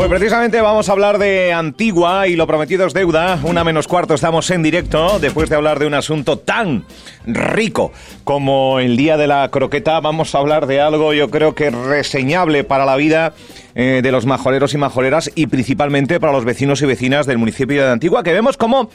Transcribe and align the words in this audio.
Pues 0.00 0.08
precisamente 0.08 0.62
vamos 0.62 0.88
a 0.88 0.92
hablar 0.92 1.18
de 1.18 1.52
Antigua 1.52 2.26
y 2.26 2.34
lo 2.34 2.46
prometido 2.46 2.86
es 2.86 2.94
deuda. 2.94 3.38
Una 3.42 3.64
menos 3.64 3.86
cuarto 3.86 4.14
estamos 4.14 4.48
en 4.50 4.62
directo 4.62 5.18
después 5.18 5.50
de 5.50 5.56
hablar 5.56 5.78
de 5.78 5.86
un 5.86 5.92
asunto 5.92 6.38
tan 6.38 6.86
rico 7.26 7.92
como 8.24 8.80
el 8.80 8.96
Día 8.96 9.18
de 9.18 9.26
la 9.26 9.46
Croqueta. 9.50 10.00
Vamos 10.00 10.34
a 10.34 10.38
hablar 10.38 10.66
de 10.66 10.80
algo 10.80 11.12
yo 11.12 11.28
creo 11.28 11.54
que 11.54 11.68
reseñable 11.68 12.64
para 12.64 12.86
la 12.86 12.96
vida 12.96 13.34
eh, 13.74 14.00
de 14.02 14.10
los 14.10 14.24
majoreros 14.24 14.72
y 14.72 14.78
majoreras 14.78 15.30
y 15.34 15.48
principalmente 15.48 16.18
para 16.18 16.32
los 16.32 16.46
vecinos 16.46 16.80
y 16.80 16.86
vecinas 16.86 17.26
del 17.26 17.36
municipio 17.36 17.84
de 17.84 17.90
Antigua 17.90 18.22
que 18.22 18.32
vemos 18.32 18.56
como 18.56 18.88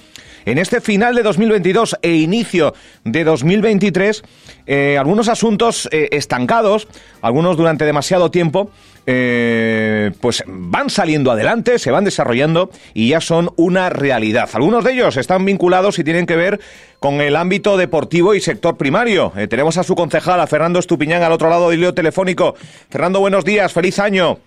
en 0.46 0.58
este 0.58 0.82
final 0.82 1.16
de 1.16 1.24
2022 1.24 1.98
e 2.02 2.16
inicio 2.16 2.74
de 3.04 3.24
2023 3.24 4.24
eh, 4.68 4.98
algunos 4.98 5.28
asuntos 5.28 5.88
eh, 5.92 6.10
estancados, 6.12 6.88
algunos 7.22 7.58
durante 7.58 7.86
demasiado 7.86 8.32
tiempo, 8.32 8.72
eh, 9.08 10.12
pues 10.22 10.44
van 10.48 10.90
saliendo 10.90 11.32
adelante, 11.32 11.80
se 11.80 11.92
van 11.92 12.06
desarrollando 12.06 12.70
y 12.94 13.10
ya 13.10 13.22
son 13.22 13.52
una 13.56 13.90
realidad. 13.90 14.50
Algunos 14.54 14.84
de 14.84 14.94
ellos 14.94 15.18
están 15.18 15.46
vinculados 15.46 16.00
y 16.00 16.04
tienen 16.04 16.26
que 16.26 16.36
ver 16.36 16.60
con 17.00 17.22
el 17.22 17.36
ámbito 17.36 17.78
deportivo 17.78 18.34
y 18.34 18.42
sector 18.42 18.78
primario. 18.78 19.32
tenemos 19.50 19.78
a 19.78 19.84
su 19.84 19.96
concejal, 19.96 20.40
a 20.40 20.48
Fernando 20.48 20.80
Estupiñán, 20.80 21.24
al 21.24 21.32
otro 21.32 21.50
lado 21.50 21.70
del 21.70 21.80
hilo 21.80 21.94
telefónico. 21.94 22.56
Fernando, 22.90 23.20
buenos 23.20 23.46
días, 23.46 23.72
feliz 23.74 24.00
año. 24.00 24.40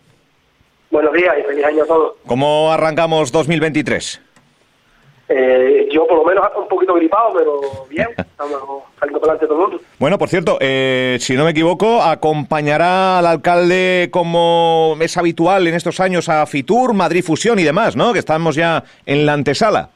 Buenos 0.90 1.12
días 1.12 1.34
y 1.38 1.42
feliz 1.42 1.64
año 1.64 1.82
a 1.84 1.86
todos. 1.86 2.12
¿Cómo 2.26 2.72
arrancamos 2.72 3.30
2023? 3.30 4.22
Eh, 5.30 5.88
yo 5.92 6.06
por 6.06 6.18
lo 6.18 6.24
menos 6.24 6.44
un 6.56 6.68
poquito 6.68 6.94
gripado, 6.94 7.34
pero 7.36 7.60
bien, 7.90 8.08
estamos 8.16 8.84
saliendo 8.98 9.20
para 9.20 9.32
adelante 9.34 9.46
todo 9.46 9.54
el 9.54 9.70
mundo. 9.70 9.84
Bueno, 9.98 10.18
por 10.18 10.28
cierto, 10.28 10.56
eh, 10.60 11.18
si 11.20 11.36
no 11.36 11.44
me 11.44 11.50
equivoco, 11.50 12.02
acompañará 12.02 13.18
al 13.18 13.26
alcalde 13.26 14.08
como 14.10 14.96
es 15.00 15.16
habitual 15.18 15.66
en 15.66 15.74
estos 15.74 16.00
años 16.00 16.28
a 16.30 16.46
Fitur, 16.46 16.94
Madrid 16.94 17.22
Fusión 17.22 17.58
y 17.58 17.64
demás, 17.64 17.94
¿no? 17.94 18.12
Que 18.14 18.20
estamos 18.20 18.56
ya 18.56 18.82
en 19.04 19.26
la 19.26 19.34
antesala. 19.34 19.90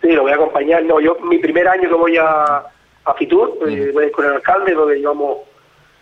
Sí, 0.00 0.08
lo 0.08 0.22
voy 0.22 0.32
a 0.32 0.36
acompañar. 0.36 0.82
No, 0.84 1.00
yo 1.00 1.16
mi 1.22 1.38
primer 1.38 1.68
año 1.68 1.88
que 1.88 1.94
voy 1.94 2.16
a, 2.16 2.62
a 3.04 3.14
Fitur, 3.14 3.58
eh, 3.68 3.90
voy 3.92 4.04
a 4.04 4.06
ir 4.06 4.12
con 4.12 4.24
el 4.24 4.32
alcalde, 4.32 4.72
donde 4.72 5.00
llevamos 5.00 5.38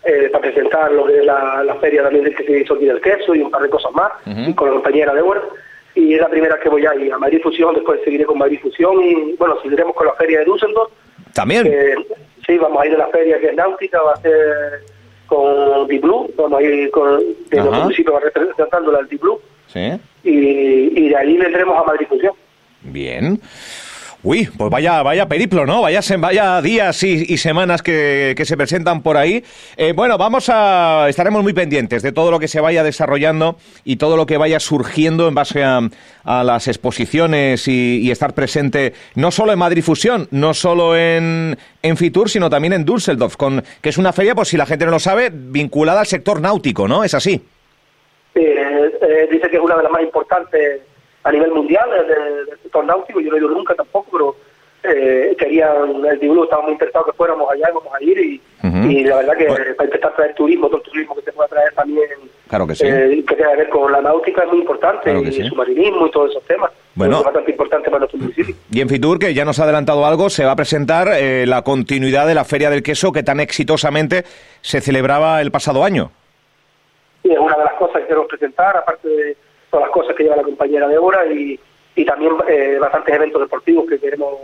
eh, 0.05 0.29
para 0.31 0.43
presentar 0.43 0.91
lo 0.93 1.05
que 1.05 1.19
es 1.19 1.25
la, 1.25 1.77
feria 1.81 2.03
también 2.03 2.23
del 2.23 2.35
que 2.35 2.45
se 2.45 2.59
hizo 2.59 2.75
aquí 2.75 2.85
del 2.85 3.01
queso 3.01 3.35
y 3.35 3.41
un 3.41 3.51
par 3.51 3.63
de 3.63 3.69
cosas 3.69 3.91
más, 3.93 4.11
y 4.25 4.53
con 4.53 4.69
la 4.69 4.75
compañera 4.75 5.11
de 5.11 5.17
Débora 5.17 5.41
y 5.95 6.13
es 6.13 6.19
la 6.19 6.29
primera 6.29 6.59
que 6.59 6.69
voy 6.69 6.85
a 6.85 6.95
ir 6.95 7.13
a 7.13 7.17
Madrid 7.17 7.41
Fusión, 7.41 7.75
después 7.75 7.99
seguiré 8.03 8.25
con 8.25 8.37
Madrid 8.37 8.59
Fusión 8.61 9.01
y 9.03 9.33
bueno, 9.33 9.55
seguiremos 9.61 9.95
con 9.95 10.07
la 10.07 10.13
feria 10.13 10.39
de 10.39 10.45
Düsseldorf. 10.45 10.91
También. 11.33 11.71
sí, 12.45 12.57
vamos 12.57 12.81
a 12.81 12.87
ir 12.87 12.93
a 12.95 12.97
la 12.97 13.07
feria 13.07 13.39
que 13.39 13.47
es 13.47 13.55
náutica, 13.55 14.01
va 14.01 14.13
a 14.13 14.21
ser 14.21 14.83
con 15.27 15.87
Deep 15.87 16.01
Blue, 16.01 16.31
vamos 16.35 16.59
a 16.59 16.63
ir 16.63 16.91
con, 16.91 17.19
de 17.19 17.57
nuestro 17.57 17.83
municipio 17.83 18.13
va 18.13 18.19
representando 18.19 18.91
la 18.91 19.03
Deep 19.03 19.21
Blue. 19.21 19.39
Sí. 19.67 19.91
Y, 20.23 21.05
y 21.05 21.09
de 21.09 21.17
ahí 21.17 21.37
vendremos 21.37 21.77
a 21.81 21.83
Madrid 21.83 22.07
Fusión. 22.07 22.33
Bien. 22.81 23.39
Uy, 24.25 24.47
pues 24.57 24.69
vaya, 24.69 25.03
vaya 25.03 25.27
periplo, 25.27 25.65
¿no? 25.65 25.81
Vaya, 25.81 25.99
vaya 26.17 26.61
días 26.61 27.03
y, 27.03 27.37
semanas 27.37 27.81
que, 27.81 28.41
se 28.45 28.55
presentan 28.55 29.03
por 29.03 29.17
ahí. 29.17 29.43
Eh, 29.75 29.91
bueno, 29.93 30.17
vamos 30.17 30.49
a, 30.49 31.07
estaremos 31.09 31.43
muy 31.43 31.51
pendientes 31.51 32.01
de 32.01 32.13
todo 32.13 32.31
lo 32.31 32.39
que 32.39 32.47
se 32.47 32.61
vaya 32.61 32.83
desarrollando 32.83 33.57
y 33.83 33.97
todo 33.97 34.15
lo 34.15 34.25
que 34.25 34.37
vaya 34.37 34.61
surgiendo 34.61 35.27
en 35.27 35.35
base 35.35 35.61
a, 35.65 35.81
las 36.23 36.69
exposiciones 36.69 37.67
y, 37.67 38.09
estar 38.11 38.33
presente 38.33 38.93
no 39.15 39.29
solo 39.29 39.51
en 39.51 39.59
Madrid 39.59 39.83
Fusión, 39.83 40.29
no 40.31 40.53
solo 40.53 40.95
en, 40.95 41.57
en 41.81 41.97
Fitur, 41.97 42.29
sino 42.29 42.49
también 42.49 42.71
en 42.71 42.85
Düsseldorf, 42.85 43.35
con, 43.35 43.61
que 43.81 43.89
es 43.89 43.97
una 43.97 44.13
feria, 44.13 44.35
pues 44.35 44.47
si 44.47 44.55
la 44.55 44.65
gente 44.65 44.85
no 44.85 44.91
lo 44.91 44.99
sabe, 44.99 45.31
vinculada 45.33 45.99
al 45.99 46.07
sector 46.07 46.39
náutico, 46.39 46.87
¿no? 46.87 47.03
¿Es 47.03 47.13
así? 47.13 47.41
Sí, 48.33 48.39
eh, 48.39 48.91
eh, 49.01 49.27
dice 49.29 49.49
que 49.49 49.57
es 49.57 49.61
una 49.61 49.75
de 49.75 49.83
las 49.83 49.91
más 49.91 50.01
importantes 50.01 50.81
a 51.23 51.31
nivel 51.31 51.51
mundial 51.51 51.89
del, 52.07 52.57
sector 52.61 52.85
náutico, 52.85 53.19
yo 53.19 53.29
no 53.29 53.35
he 53.35 53.39
ido 53.39 53.49
nunca 53.49 53.73
tampoco, 53.75 54.07
pero 54.11 54.35
eh, 54.83 55.35
querían, 55.39 56.05
el 56.05 56.19
Dibulo 56.19 56.43
estaba 56.43 56.63
muy 56.63 56.73
interesado 56.73 57.05
que 57.05 57.13
fuéramos 57.13 57.49
allá 57.49 57.69
vamos 57.73 57.93
a 57.93 58.03
ir 58.03 58.19
y, 58.19 58.41
y 58.89 59.03
la 59.05 59.17
verdad 59.17 59.37
que 59.37 59.45
para 59.45 59.85
intentar 59.85 60.13
traer 60.15 60.35
turismo, 60.35 60.67
todo 60.67 60.77
el 60.77 60.83
turismo 60.83 61.15
que 61.15 61.21
se 61.21 61.31
pueda 61.31 61.47
traer 61.47 61.73
también, 61.73 62.09
claro 62.49 62.67
que, 62.67 62.75
sí. 62.75 62.85
eh, 62.85 63.23
que 63.25 63.35
tenga 63.35 63.51
que 63.51 63.57
ver 63.57 63.69
con 63.69 63.91
la 63.91 64.01
náutica 64.01 64.43
es 64.43 64.49
muy 64.49 64.59
importante, 64.59 65.09
y 65.09 65.41
el 65.41 65.49
submarinismo 65.49 66.07
y 66.07 66.11
todos 66.11 66.31
esos 66.31 66.43
temas. 66.43 66.71
Bueno, 66.95 67.19
es 67.19 67.23
bastante 67.23 67.51
importante 67.51 67.89
para 67.89 67.99
nuestro 67.99 68.19
municipio. 68.19 68.55
Y 68.71 68.81
en 68.81 68.89
Fitur, 68.89 69.17
que 69.17 69.33
ya 69.33 69.45
nos 69.45 69.59
ha 69.59 69.63
adelantado 69.63 70.05
algo, 70.05 70.29
se 70.29 70.43
va 70.43 70.51
a 70.51 70.55
presentar 70.55 71.07
eh, 71.13 71.45
la 71.47 71.61
continuidad 71.61 72.27
de 72.27 72.35
la 72.35 72.43
Feria 72.43 72.69
del 72.69 72.83
Queso 72.83 73.13
que 73.13 73.23
tan 73.23 73.39
exitosamente 73.39 74.25
se 74.61 74.81
celebraba 74.81 75.41
el 75.41 75.49
pasado 75.49 75.83
año. 75.83 76.11
Sí, 77.23 77.31
es 77.31 77.39
una 77.39 77.55
de 77.55 77.63
las 77.63 77.73
cosas 77.75 78.01
que 78.01 78.07
queremos 78.07 78.27
presentar, 78.27 78.75
aparte 78.75 79.07
de 79.07 79.37
todas 79.73 79.87
las 79.87 79.93
cosas 79.93 80.15
que 80.15 80.23
lleva 80.23 80.35
la 80.35 80.43
compañera 80.43 80.87
Débora 80.87 81.25
y, 81.25 81.59
y 81.95 82.05
también 82.05 82.31
eh, 82.47 82.77
bastantes 82.79 83.15
eventos 83.15 83.41
deportivos 83.41 83.89
que 83.89 83.99
queremos 83.99 84.35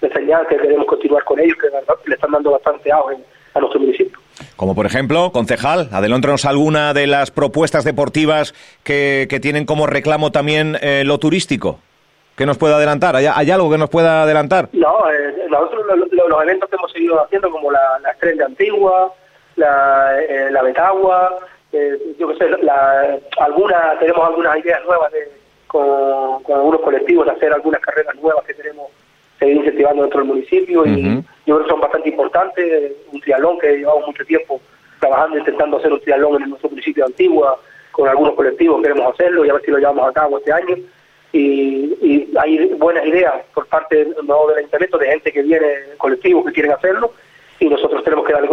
reseñar, 0.00 0.46
que 0.46 0.56
queremos 0.56 0.86
continuar 0.86 1.24
con 1.24 1.40
ellos, 1.40 1.56
que 1.58 1.66
le 2.08 2.14
están 2.14 2.30
dando 2.30 2.52
bastante 2.52 2.92
auge 2.92 3.16
a 3.54 3.58
nuestro 3.58 3.80
municipio. 3.80 4.16
Como 4.54 4.76
por 4.76 4.86
ejemplo, 4.86 5.32
concejal, 5.32 5.88
adelántanos 5.90 6.44
alguna 6.44 6.94
de 6.94 7.08
las 7.08 7.32
propuestas 7.32 7.82
deportivas 7.82 8.54
que, 8.84 9.26
que 9.28 9.40
tienen 9.40 9.66
como 9.66 9.88
reclamo 9.88 10.30
también 10.30 10.78
eh, 10.80 11.02
lo 11.04 11.18
turístico. 11.18 11.80
¿Qué 12.36 12.46
nos 12.46 12.56
puede 12.56 12.74
adelantar? 12.74 13.16
¿Hay, 13.16 13.50
algo 13.50 13.68
que 13.70 13.78
nos 13.78 13.90
pueda 13.90 14.22
adelantar? 14.22 14.68
No, 14.74 15.10
eh, 15.10 15.48
nosotros 15.50 15.84
los 16.12 16.42
eventos 16.42 16.70
que 16.70 16.76
hemos 16.76 16.92
seguido 16.92 17.24
haciendo, 17.24 17.50
como 17.50 17.72
la, 17.72 17.98
la 18.00 18.10
Estrella 18.10 18.44
Antigua, 18.44 19.12
la, 19.56 20.20
eh, 20.20 20.50
la 20.50 20.62
Betagua, 20.62 21.34
yo 22.18 22.28
que 22.28 22.36
sé, 22.36 22.48
la, 22.62 23.18
alguna, 23.38 23.98
tenemos 23.98 24.26
algunas 24.26 24.58
ideas 24.58 24.84
nuevas 24.84 25.12
de, 25.12 25.28
con, 25.66 26.42
algunos 26.48 26.80
colectivos 26.80 27.26
de 27.26 27.32
hacer 27.32 27.52
algunas 27.52 27.80
carreras 27.80 28.14
nuevas 28.16 28.44
que 28.44 28.54
tenemos 28.54 28.90
seguir 29.38 29.58
incentivando 29.58 30.02
dentro 30.02 30.20
del 30.20 30.28
municipio 30.28 30.86
y 30.86 31.22
yo 31.44 31.56
creo 31.56 31.62
que 31.62 31.68
son 31.68 31.80
bastante 31.80 32.08
importantes. 32.08 32.92
Un 33.12 33.20
triatlón 33.20 33.58
que 33.58 33.78
llevamos 33.78 34.06
mucho 34.06 34.24
tiempo 34.24 34.60
trabajando, 34.98 35.38
intentando 35.38 35.76
hacer 35.76 35.92
un 35.92 36.00
triatlón 36.00 36.42
en 36.42 36.50
nuestro 36.50 36.70
municipio 36.70 37.04
de 37.04 37.12
Antigua, 37.12 37.60
con 37.92 38.08
algunos 38.08 38.34
colectivos 38.34 38.80
queremos 38.82 39.12
hacerlo 39.12 39.44
y 39.44 39.50
a 39.50 39.54
ver 39.54 39.62
si 39.62 39.70
lo 39.70 39.78
llevamos 39.78 40.08
a 40.08 40.12
cabo 40.12 40.38
este 40.38 40.52
año. 40.52 40.76
Y, 41.32 41.94
y 42.00 42.32
hay 42.38 42.66
buenas 42.78 43.04
ideas 43.04 43.34
por 43.52 43.66
parte 43.66 43.96
del, 43.96 44.14
del 44.14 44.58
ayuntamiento 44.58 44.96
de 44.96 45.06
gente 45.06 45.32
que 45.32 45.42
viene, 45.42 45.66
colectivos 45.98 46.46
que 46.46 46.52
quieren 46.52 46.72
hacerlo 46.72 47.12
y 47.58 47.68
nosotros 47.68 48.02
tenemos 48.04 48.26
que 48.26 48.32
darle 48.32 48.48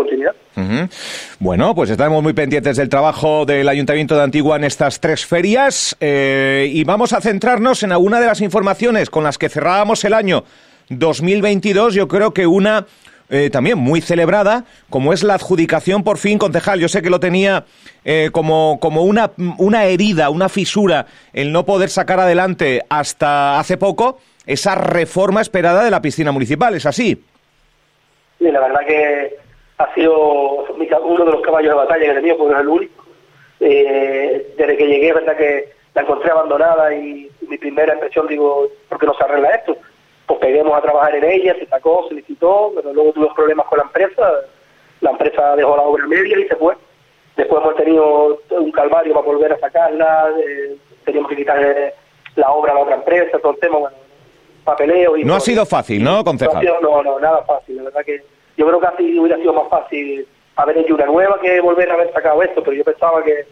Bueno, 1.39 1.75
pues 1.75 1.89
estamos 1.89 2.21
muy 2.23 2.33
pendientes 2.33 2.77
del 2.77 2.89
trabajo 2.89 3.45
del 3.45 3.67
Ayuntamiento 3.67 4.15
de 4.15 4.23
Antigua 4.23 4.55
en 4.55 4.63
estas 4.63 4.99
tres 4.99 5.25
ferias 5.25 5.95
eh, 5.99 6.69
y 6.71 6.83
vamos 6.83 7.13
a 7.13 7.21
centrarnos 7.21 7.83
en 7.83 7.91
alguna 7.91 8.19
de 8.19 8.27
las 8.27 8.41
informaciones 8.41 9.09
con 9.09 9.23
las 9.23 9.37
que 9.37 9.49
cerrábamos 9.49 10.03
el 10.03 10.13
año 10.13 10.43
2022. 10.89 11.93
Yo 11.93 12.07
creo 12.07 12.33
que 12.33 12.47
una 12.47 12.85
eh, 13.29 13.49
también 13.49 13.77
muy 13.77 14.01
celebrada, 14.01 14.65
como 14.89 15.13
es 15.13 15.23
la 15.23 15.35
adjudicación 15.35 16.03
por 16.03 16.17
fin, 16.17 16.37
concejal. 16.37 16.79
Yo 16.79 16.87
sé 16.87 17.01
que 17.01 17.09
lo 17.09 17.19
tenía 17.19 17.65
eh, 18.05 18.29
como, 18.31 18.79
como 18.79 19.03
una, 19.03 19.31
una 19.57 19.85
herida, 19.85 20.29
una 20.29 20.49
fisura, 20.49 21.07
el 21.33 21.51
no 21.51 21.65
poder 21.65 21.89
sacar 21.89 22.19
adelante 22.19 22.83
hasta 22.89 23.59
hace 23.59 23.77
poco 23.77 24.19
esa 24.45 24.75
reforma 24.75 25.41
esperada 25.41 25.83
de 25.83 25.91
la 25.91 26.01
piscina 26.01 26.31
municipal. 26.31 26.75
¿Es 26.75 26.85
así? 26.85 27.23
y 28.47 28.51
la 28.51 28.59
verdad 28.59 28.81
que 28.85 29.37
ha 29.77 29.93
sido 29.93 30.65
uno 31.03 31.25
de 31.25 31.31
los 31.31 31.41
caballos 31.41 31.69
de 31.69 31.75
batalla 31.75 32.03
que 32.03 32.11
he 32.11 32.15
tenido, 32.15 32.37
porque 32.37 32.53
es 32.53 32.59
el 32.59 32.67
único. 32.67 33.05
Eh, 33.59 34.53
desde 34.57 34.77
que 34.77 34.87
llegué, 34.87 35.13
verdad 35.13 35.37
que 35.37 35.73
la 35.93 36.01
encontré 36.01 36.31
abandonada 36.31 36.93
y 36.93 37.29
mi 37.47 37.57
primera 37.57 37.93
impresión, 37.93 38.27
digo, 38.27 38.67
¿por 38.89 38.99
qué 38.99 39.05
no 39.05 39.13
se 39.13 39.23
arregla 39.23 39.49
esto? 39.51 39.77
Pues 40.25 40.39
peguemos 40.39 40.73
a 40.73 40.81
trabajar 40.81 41.15
en 41.15 41.23
ella, 41.23 41.55
se 41.55 41.65
sacó, 41.67 42.07
se 42.07 42.15
licitó, 42.15 42.71
pero 42.75 42.93
luego 42.93 43.13
tuve 43.13 43.27
problemas 43.35 43.67
con 43.67 43.79
la 43.79 43.85
empresa, 43.85 44.31
la 45.01 45.11
empresa 45.11 45.55
dejó 45.55 45.75
la 45.75 45.83
obra 45.83 46.07
media 46.07 46.39
y 46.39 46.47
se 46.47 46.55
fue. 46.55 46.75
Después 47.35 47.61
hemos 47.61 47.75
tenido 47.75 48.39
un 48.51 48.71
calvario 48.71 49.13
para 49.13 49.25
volver 49.25 49.53
a 49.53 49.59
sacarla, 49.59 50.29
eh, 50.39 50.75
teníamos 51.03 51.29
que 51.29 51.37
quitar 51.37 51.93
la 52.35 52.51
obra 52.51 52.71
a 52.71 52.75
la 52.75 52.81
otra 52.81 52.95
empresa, 52.95 53.39
todo 53.39 53.53
el 53.53 53.59
tema, 53.59 53.77
bueno, 53.77 53.95
papeleo. 54.63 55.17
Y 55.17 55.23
no 55.23 55.35
ha 55.35 55.39
sido 55.39 55.65
fácil, 55.65 56.03
¿no, 56.03 56.23
concejal? 56.23 56.65
No, 56.81 57.03
no, 57.03 57.19
nada 57.19 57.43
fácil. 57.43 57.77
La 57.77 57.83
verdad 57.83 58.05
que 58.05 58.21
yo 58.57 58.67
creo 58.67 58.79
que 58.79 58.87
así 58.87 59.19
hubiera 59.19 59.37
sido 59.37 59.53
más 59.53 59.69
fácil 59.69 60.27
haber 60.55 60.77
hecho 60.77 60.95
una 60.95 61.05
nueva 61.05 61.39
que 61.41 61.59
volver 61.61 61.89
a 61.89 61.93
haber 61.95 62.13
sacado 62.13 62.41
esto, 62.43 62.63
pero 62.63 62.75
yo 62.75 62.83
pensaba 62.83 63.23
que 63.23 63.45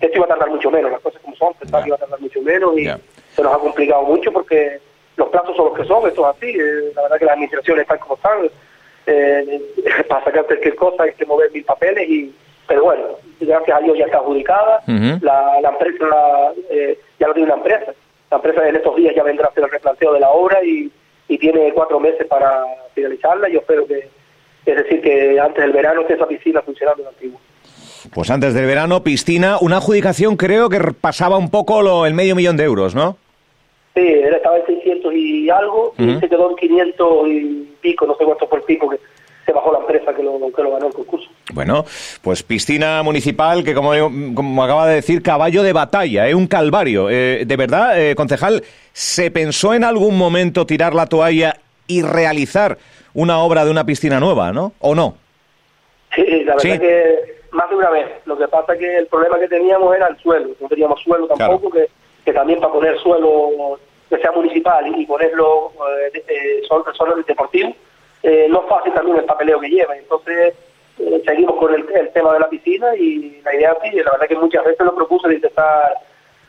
esto 0.00 0.16
iba 0.16 0.24
a 0.24 0.28
tardar 0.28 0.50
mucho 0.50 0.70
menos, 0.70 0.90
las 0.90 1.00
cosas 1.00 1.20
como 1.22 1.36
son, 1.36 1.54
pensaba 1.54 1.82
que 1.82 1.88
iba 1.88 1.96
a 1.96 2.00
tardar 2.00 2.20
mucho 2.20 2.40
menos 2.42 2.78
y 2.78 2.84
se 2.84 3.42
nos 3.42 3.54
ha 3.54 3.58
complicado 3.58 4.02
mucho 4.02 4.32
porque 4.32 4.80
los 5.16 5.28
plazos 5.28 5.56
son 5.56 5.66
los 5.66 5.78
que 5.78 5.84
son, 5.84 6.06
esto 6.06 6.28
es 6.28 6.36
así. 6.36 6.50
Eh, 6.50 6.92
la 6.94 7.02
verdad 7.02 7.18
que 7.18 7.24
las 7.24 7.34
administraciones 7.34 7.82
están 7.82 7.98
como 7.98 8.14
están. 8.14 8.50
Eh, 9.06 9.60
para 10.08 10.24
sacar 10.24 10.44
cualquier 10.46 10.76
cosa 10.76 11.02
hay 11.04 11.12
que 11.12 11.24
mover 11.26 11.50
mil 11.50 11.64
papeles 11.64 12.08
y 12.08 12.34
pero 12.68 12.84
bueno, 12.84 13.02
gracias 13.40 13.78
a 13.78 13.80
Dios 13.80 13.96
ya 13.96 14.04
está 14.04 14.18
adjudicada, 14.18 14.82
la, 14.86 15.58
la 15.62 15.70
empresa 15.70 16.52
eh, 16.68 17.00
ya 17.18 17.28
lo 17.28 17.32
tiene 17.32 17.46
una 17.50 17.62
empresa, 17.62 17.94
la 18.30 18.36
empresa 18.36 18.68
en 18.68 18.76
estos 18.76 18.94
días 18.94 19.14
ya 19.16 19.22
vendrá 19.22 19.46
a 19.46 19.48
hacer 19.48 19.64
el 19.64 19.70
replanteo 19.70 20.12
de 20.12 20.20
la 20.20 20.30
obra 20.30 20.62
y, 20.62 20.92
tiene 21.40 21.72
cuatro 21.72 22.00
meses 22.00 22.26
para 22.26 22.64
finalizarla. 22.94 23.48
Yo 23.48 23.60
espero 23.60 23.86
que, 23.86 24.08
es 24.70 24.76
decir, 24.76 25.00
que 25.00 25.38
antes 25.40 25.62
del 25.62 25.72
verano 25.72 26.02
esté 26.02 26.14
esa 26.14 26.26
piscina 26.26 26.62
funcionando 26.62 27.02
en 27.02 27.08
Antigua. 27.08 27.40
Pues 28.12 28.30
antes 28.30 28.54
del 28.54 28.66
verano, 28.66 29.02
piscina, 29.02 29.58
una 29.60 29.76
adjudicación 29.76 30.36
creo 30.36 30.68
que 30.68 30.78
pasaba 31.00 31.36
un 31.36 31.50
poco 31.50 31.82
lo, 31.82 32.06
el 32.06 32.14
medio 32.14 32.34
millón 32.34 32.56
de 32.56 32.64
euros, 32.64 32.94
¿no? 32.94 33.16
Sí, 33.94 34.06
él 34.06 34.32
estaba 34.34 34.58
en 34.58 34.66
600 34.66 35.12
y 35.14 35.50
algo, 35.50 35.94
y 35.98 36.20
se 36.20 36.28
quedó 36.28 36.50
en 36.50 36.56
500 36.56 37.28
y 37.28 37.68
pico, 37.80 38.06
no 38.06 38.16
sé 38.16 38.24
cuánto 38.24 38.46
fue 38.46 38.58
el 38.58 38.64
pico 38.64 38.88
que 38.88 39.00
se 39.44 39.52
bajó 39.52 39.72
la 39.72 39.80
empresa 39.80 40.14
que 40.14 40.22
lo, 40.22 40.38
que 40.54 40.62
lo 40.62 40.72
ganó 40.72 40.86
el 40.86 40.92
concurso. 40.92 41.28
Bueno, 41.52 41.84
pues 42.22 42.42
piscina 42.42 43.02
municipal 43.02 43.64
que, 43.64 43.74
como, 43.74 43.92
como 44.34 44.62
acaba 44.62 44.86
de 44.86 44.96
decir, 44.96 45.22
caballo 45.22 45.62
de 45.62 45.72
batalla, 45.72 46.28
¿eh? 46.28 46.34
un 46.34 46.46
calvario. 46.46 47.08
Eh, 47.10 47.44
de 47.46 47.56
verdad, 47.56 48.00
eh, 48.00 48.14
concejal, 48.14 48.62
¿se 48.92 49.30
pensó 49.30 49.74
en 49.74 49.84
algún 49.84 50.16
momento 50.16 50.66
tirar 50.66 50.94
la 50.94 51.06
toalla 51.06 51.56
y 51.86 52.02
realizar 52.02 52.78
una 53.18 53.40
obra 53.40 53.64
de 53.64 53.70
una 53.72 53.84
piscina 53.84 54.20
nueva, 54.20 54.52
no? 54.52 54.74
¿O 54.78 54.94
no? 54.94 55.16
Sí, 56.14 56.44
la 56.44 56.54
verdad 56.54 56.80
que 56.80 57.38
más 57.50 57.68
de 57.68 57.76
una 57.76 57.90
vez. 57.90 58.06
Lo 58.26 58.38
que 58.38 58.46
pasa 58.46 58.74
es 58.74 58.78
que 58.78 58.96
el 58.96 59.06
problema 59.08 59.40
que 59.40 59.48
teníamos 59.48 59.94
era 59.96 60.06
el 60.06 60.16
suelo. 60.18 60.50
No 60.60 60.68
teníamos 60.68 61.00
suelo 61.02 61.26
tampoco, 61.26 61.68
que, 61.68 61.88
que 62.24 62.32
también 62.32 62.60
para 62.60 62.72
poner 62.72 62.96
suelo 63.00 63.78
que 64.08 64.18
sea 64.18 64.30
municipal 64.30 64.86
y 64.86 65.04
ponerlo 65.04 65.72
eh, 66.12 66.24
eh, 66.28 66.62
solo, 66.68 66.84
deportivo, 67.26 67.74
eh, 68.22 68.46
no 68.48 68.62
es 68.62 68.68
fácil 68.68 68.94
también 68.94 69.16
el 69.18 69.24
papeleo 69.24 69.58
que 69.58 69.68
lleva. 69.68 69.96
Entonces, 69.96 70.54
eh, 71.00 71.22
seguimos 71.26 71.56
con 71.56 71.74
el, 71.74 72.12
tema 72.12 72.32
de 72.34 72.38
la 72.38 72.48
piscina 72.48 72.94
y 72.94 73.40
la 73.44 73.52
idea 73.52 73.76
sí, 73.82 73.90
la 73.96 74.12
verdad 74.12 74.28
que 74.28 74.36
muchas 74.36 74.64
veces 74.64 74.86
lo 74.86 74.94
propuse 74.94 75.28
de 75.28 75.34
intentar 75.34 75.98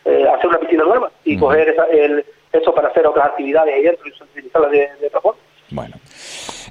hacer 0.05 0.47
una 0.47 0.59
piscina 0.59 0.83
nueva 0.85 1.11
y 1.23 1.37
coger 1.37 1.75
el, 1.91 2.25
eso 2.51 2.73
para 2.73 2.87
hacer 2.87 3.05
otras 3.05 3.27
actividades 3.27 3.73
ahí 3.73 3.83
dentro 3.83 4.07
y 4.07 4.23
utilizarla 4.23 4.69
de, 4.69 4.89
de 5.01 5.09
forma. 5.09 5.39
Bueno. 5.71 5.95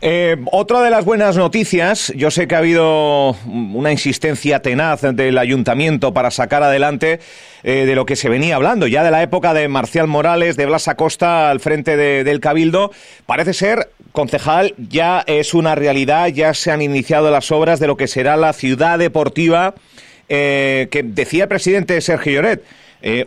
Eh, 0.01 0.37
otra 0.53 0.81
de 0.83 0.91
las 0.91 1.05
buenas 1.05 1.37
noticias, 1.37 2.13
yo 2.15 2.31
sé 2.31 2.47
que 2.47 2.55
ha 2.55 2.59
habido 2.59 3.33
una 3.47 3.91
insistencia 3.91 4.63
tenaz 4.63 5.03
del 5.03 5.37
ayuntamiento 5.39 6.15
para 6.15 6.31
sacar 6.31 6.63
adelante 6.63 7.19
eh, 7.65 7.85
de 7.85 7.95
lo 7.97 8.07
que 8.07 8.15
se 8.15 8.29
venía 8.29 8.55
hablando, 8.55 8.87
ya 8.87 9.03
de 9.03 9.11
la 9.11 9.23
época 9.23 9.55
de 9.55 9.67
Marcial 9.67 10.07
Morales, 10.07 10.57
de 10.57 10.67
Blas 10.67 10.87
Acosta 10.87 11.51
al 11.51 11.59
frente 11.59 11.97
del 11.97 12.39
Cabildo. 12.39 12.93
Parece 13.27 13.53
ser, 13.55 13.91
concejal, 14.13 14.75
ya 14.77 15.25
es 15.27 15.53
una 15.53 15.75
realidad, 15.75 16.29
ya 16.29 16.55
se 16.55 16.71
han 16.71 16.81
iniciado 16.81 17.33
las 17.33 17.51
obras 17.51 17.81
de 17.81 17.89
lo 17.89 17.97
que 17.97 18.07
será 18.07 18.37
la 18.37 18.53
ciudad 18.53 19.01
deportiva 19.01 19.75
eh, 20.29 20.87
que 20.93 21.03
decía 21.03 21.45
el 21.45 21.49
presidente 21.49 22.01
Sergio 22.01 22.35
Lloret. 22.35 22.63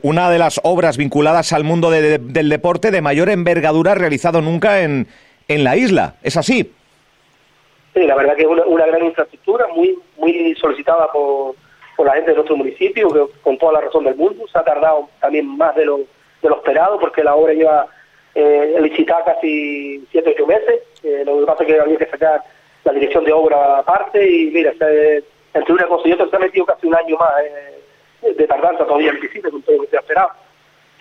una 0.03 0.29
de 0.29 0.37
las 0.37 0.61
obras 0.63 0.95
vinculadas 0.95 1.51
al 1.51 1.63
mundo 1.65 1.91
del 1.91 2.49
deporte 2.49 2.91
de 2.91 3.01
mayor 3.01 3.29
envergadura 3.29 3.95
realizado 3.95 4.41
nunca 4.41 4.81
en, 4.81 5.07
en 5.47 5.63
la 5.63 5.75
isla. 5.75 6.15
¿Es 6.21 6.37
así? 6.37 6.73
Sí, 7.93 8.03
la 8.03 8.15
verdad 8.15 8.35
que 8.35 8.43
es 8.43 8.47
una, 8.47 8.85
gran 8.85 9.03
infraestructura, 9.03 9.67
muy 9.75 9.97
muy 10.17 10.55
solicitada 10.55 11.11
por, 11.11 11.55
por 11.97 12.07
la 12.07 12.13
gente 12.13 12.31
de 12.31 12.35
nuestro 12.35 12.55
municipio, 12.55 13.09
que 13.09 13.41
con 13.41 13.57
toda 13.57 13.73
la 13.73 13.81
razón 13.81 14.05
del 14.05 14.15
mundo. 14.15 14.45
Se 14.51 14.57
ha 14.57 14.63
tardado 14.63 15.09
también 15.19 15.45
más 15.57 15.75
de 15.75 15.85
lo, 15.85 15.97
de 15.97 16.49
lo 16.49 16.55
esperado, 16.55 16.99
porque 16.99 17.23
la 17.23 17.35
obra 17.35 17.53
lleva 17.53 17.87
eh, 18.33 18.77
licitada 18.81 19.25
casi 19.25 20.05
siete 20.11 20.29
o 20.29 20.33
ocho 20.33 20.47
meses. 20.47 20.81
Eh, 21.03 21.23
lo 21.25 21.39
que 21.39 21.45
pasa 21.45 21.63
es 21.63 21.67
que 21.67 21.79
había 21.79 21.97
que 21.97 22.05
sacar 22.05 22.43
la 22.83 22.93
dirección 22.93 23.23
de 23.25 23.33
obra 23.33 23.79
aparte 23.79 24.27
y 24.27 24.51
mira, 24.51 24.71
entre 25.53 25.73
una 25.73 25.87
cosa 25.87 26.07
y 26.07 26.13
otra 26.13 26.29
se 26.29 26.35
ha 26.35 26.39
metido 26.39 26.65
casi 26.65 26.87
un 26.87 26.95
año 26.95 27.17
más 27.17 27.31
eh, 27.43 28.33
de 28.33 28.47
tardanza 28.47 28.85
todavía 28.85 29.11
en 29.11 29.41
con 29.41 29.61
todo 29.61 29.75
lo 29.75 29.81
que 29.83 29.89
se 29.89 29.97
ha 29.97 29.99
esperado. 29.99 30.29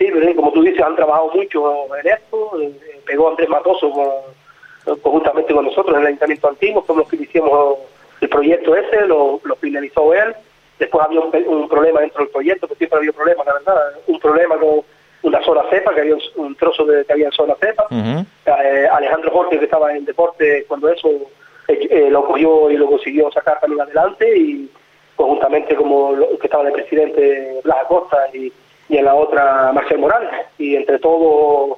Sí, 0.01 0.09
pero 0.11 0.35
como 0.35 0.51
tú 0.51 0.63
dices, 0.63 0.81
han 0.81 0.95
trabajado 0.95 1.29
mucho 1.31 1.85
en 1.95 2.07
esto, 2.07 2.59
eh, 2.59 3.01
pegó 3.05 3.29
Andrés 3.29 3.49
Matoso 3.49 3.91
con 3.91 4.07
conjuntamente 5.03 5.53
con 5.53 5.65
nosotros 5.65 5.95
en 5.95 6.01
el 6.01 6.07
Ayuntamiento 6.07 6.49
Antiguo, 6.49 6.81
fuimos 6.81 7.03
los 7.03 7.09
que 7.09 7.23
hicimos 7.23 7.77
el 8.19 8.29
proyecto 8.29 8.75
ese, 8.75 9.05
lo, 9.05 9.39
finalizó 9.59 10.11
él. 10.15 10.33
Después 10.79 11.05
había 11.05 11.19
un, 11.19 11.69
problema 11.69 12.01
dentro 12.01 12.23
del 12.23 12.31
proyecto, 12.31 12.67
que 12.67 12.73
siempre 12.73 12.97
había 12.97 13.13
problemas, 13.13 13.45
la 13.45 13.53
verdad. 13.53 13.75
Un 14.07 14.19
problema 14.19 14.57
con 14.57 14.81
una 15.21 15.43
zona 15.43 15.61
cepa, 15.69 15.93
que 15.93 16.01
había 16.01 16.15
un, 16.35 16.55
trozo 16.55 16.83
de 16.83 17.05
que 17.05 17.13
había 17.13 17.27
en 17.27 17.31
zona 17.33 17.53
cepa. 17.61 17.85
Eh, 17.91 18.87
Alejandro 18.91 19.29
Jorge, 19.29 19.59
que 19.59 19.65
estaba 19.65 19.95
en 19.95 20.05
deporte 20.05 20.65
cuando 20.67 20.89
eso, 20.89 21.09
eh, 21.67 21.87
eh, 21.91 22.07
lo 22.09 22.25
cogió 22.25 22.71
y 22.71 22.77
lo 22.77 22.87
consiguió 22.87 23.31
sacar 23.31 23.59
también 23.59 23.81
adelante. 23.81 24.35
Y 24.35 24.71
conjuntamente, 25.15 25.75
como 25.75 26.17
que 26.39 26.47
estaba 26.47 26.67
el 26.67 26.73
presidente 26.73 27.61
Blas 27.63 27.77
Acosta 27.83 28.17
y, 28.33 28.51
y 28.91 28.97
en 28.97 29.05
la 29.05 29.15
otra 29.15 29.71
Marcel 29.71 29.99
Morales. 29.99 30.29
Y 30.57 30.75
entre 30.75 30.99
todos 30.99 31.77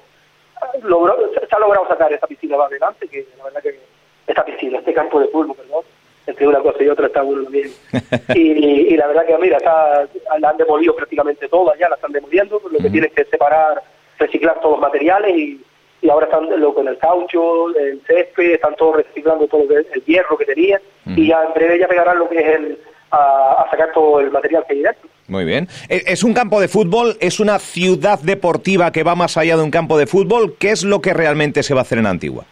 logró, 0.81 1.31
se 1.33 1.55
ha 1.55 1.59
logrado 1.59 1.87
sacar 1.87 2.11
esta 2.11 2.25
piscina 2.25 2.57
más 2.57 2.67
adelante, 2.67 3.07
que 3.07 3.27
la 3.37 3.43
verdad 3.43 3.61
que 3.61 3.79
esta 4.25 4.43
piscina, 4.43 4.79
este 4.79 4.93
campo 4.93 5.19
de 5.19 5.27
fútbol, 5.27 5.55
perdón, 5.55 5.83
entre 6.25 6.47
una 6.47 6.59
cosa 6.59 6.81
y 6.81 6.89
otra 6.89 7.05
está 7.07 7.21
bueno 7.21 7.47
bien. 7.51 7.71
y, 8.35 8.97
la 8.97 9.07
verdad 9.07 9.27
que, 9.27 9.37
mira, 9.37 9.57
está, 9.57 10.07
la 10.39 10.49
han 10.49 10.57
demolido 10.57 10.95
prácticamente 10.95 11.47
todas 11.47 11.77
ya, 11.77 11.87
la 11.87 11.95
están 11.95 12.11
demoliendo, 12.11 12.59
lo 12.67 12.79
que 12.79 12.89
tienen 12.89 13.11
que 13.11 13.25
separar, 13.25 13.83
reciclar 14.17 14.59
todos 14.59 14.79
los 14.79 14.81
materiales 14.81 15.37
y, 15.37 15.63
y 16.01 16.09
ahora 16.09 16.25
están 16.25 16.49
lo, 16.59 16.73
con 16.73 16.87
el 16.87 16.97
caucho, 16.97 17.69
el 17.77 18.01
césped, 18.07 18.53
están 18.53 18.75
todos 18.75 18.95
reciclando 18.95 19.47
todo 19.47 19.63
el, 19.69 19.85
hierro 20.05 20.35
que 20.35 20.45
tenían 20.45 20.81
y 21.05 21.27
ya 21.27 21.43
en 21.43 21.53
breve 21.53 21.77
ya 21.77 21.87
pegarán 21.87 22.17
lo 22.17 22.27
que 22.27 22.39
es 22.39 22.47
el, 22.55 22.79
a, 23.13 23.61
a 23.61 23.69
sacar 23.69 23.91
todo 23.93 24.19
el 24.19 24.31
material 24.31 24.65
que 24.67 24.73
hay 24.73 24.81
dentro. 24.81 25.09
Muy 25.27 25.45
bien. 25.45 25.67
E, 25.87 26.03
¿Es 26.07 26.23
un 26.23 26.33
campo 26.33 26.59
de 26.59 26.67
fútbol? 26.67 27.15
¿Es 27.19 27.39
una 27.39 27.59
ciudad 27.59 28.19
deportiva 28.19 28.91
que 28.91 29.03
va 29.03 29.15
más 29.15 29.37
allá 29.37 29.55
de 29.55 29.63
un 29.63 29.71
campo 29.71 29.97
de 29.97 30.07
fútbol? 30.07 30.55
¿Qué 30.59 30.71
es 30.71 30.83
lo 30.83 31.01
que 31.01 31.13
realmente 31.13 31.63
se 31.63 31.73
va 31.73 31.81
a 31.81 31.83
hacer 31.83 31.99
en 31.99 32.07
Antigua? 32.07 32.45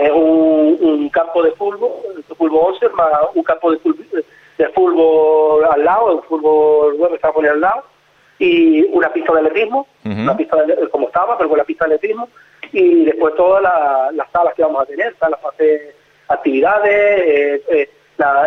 es 0.00 0.10
un, 0.12 1.08
campo 1.10 1.42
de 1.42 1.52
fútbol, 1.52 1.90
fútbol 2.36 2.74
11, 2.74 2.88
más 2.90 3.08
un 3.34 3.42
campo 3.42 3.72
de 3.72 3.78
fútbol, 3.78 4.24
de 4.58 4.68
fútbol 4.68 5.64
al 5.70 5.84
lado, 5.84 6.18
el 6.18 6.22
fútbol 6.28 6.94
web 6.96 7.14
está 7.14 7.32
poniendo 7.32 7.54
al 7.54 7.60
lado, 7.60 7.84
y 8.38 8.82
una 8.92 9.12
pista 9.12 9.32
de 9.32 9.40
atletismo, 9.40 9.86
una 10.04 10.36
pista 10.36 10.62
de, 10.64 10.88
como 10.90 11.08
estaba, 11.08 11.36
pero 11.36 11.48
con 11.48 11.58
la 11.58 11.64
pista 11.64 11.86
de 11.86 11.94
atletismo, 11.94 12.28
y 12.72 13.04
después 13.04 13.34
todas 13.36 13.62
las 14.12 14.30
salas 14.30 14.54
que 14.54 14.62
vamos 14.62 14.82
a 14.82 14.86
tener, 14.86 15.16
salas 15.18 15.40
para 15.40 15.54
hacer 15.54 15.94
actividades, 16.28 16.92
eh, 16.92 17.62
eh, 17.70 17.90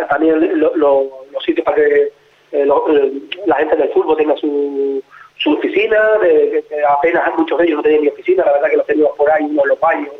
también 0.08 0.58
los 0.58 1.44
sitios 1.44 1.64
para 1.64 1.76
que 1.76 2.12
eh, 2.54 2.68
eh, 2.68 3.12
la 3.46 3.56
gente 3.56 3.76
del 3.76 3.90
fútbol 3.90 4.16
tenga 4.16 4.36
su, 4.36 5.02
su 5.38 5.54
oficina, 5.54 6.18
de, 6.22 6.64
apenas 6.88 7.36
muchos 7.36 7.58
de 7.58 7.64
ellos 7.64 7.78
no 7.78 7.82
tenían 7.82 8.02
ni 8.02 8.08
oficina, 8.08 8.44
la 8.44 8.52
verdad 8.52 8.70
que 8.70 8.76
los 8.76 8.86
teníamos 8.86 9.16
por 9.16 9.28
ahí, 9.28 9.44
uno 9.44 9.62
en 9.62 9.68
los 9.68 9.80
baños, 9.80 10.12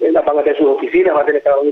eh, 0.00 0.12
van 0.12 0.38
a 0.38 0.42
tener 0.42 0.58
sus 0.58 0.66
oficinas, 0.66 1.16
va 1.16 1.22
a 1.22 1.24
tener 1.24 1.42
cada 1.42 1.58
uno 1.58 1.70